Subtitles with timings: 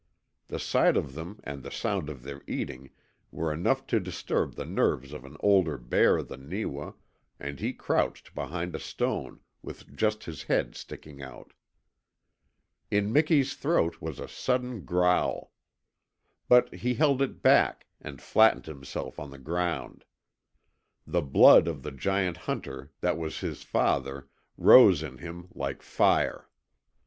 [0.47, 2.89] The sight of them and the sound of their eating
[3.29, 6.93] were enough to disturb the nerves of an older bear than Neewa,
[7.39, 11.53] and he crouched behind a stone, with just his head sticking out.
[12.89, 15.53] In Miki's throat was a sullen growl.
[16.47, 20.03] But he held it back, and flattened himself on the ground.
[21.05, 25.83] The blood of the giant hunter that was his father rose in him again like
[25.83, 26.49] fire.